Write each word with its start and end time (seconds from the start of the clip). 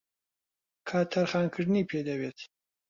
کات 0.87 1.07
تەرخانکردنی 1.13 1.87
پێدەوێت 1.89 2.37